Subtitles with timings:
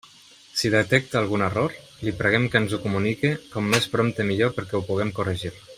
[0.61, 1.75] Si detecta algun error,
[2.07, 5.55] li preguem que ens ho comunique com més prompte millor perquè ho puguem corregir.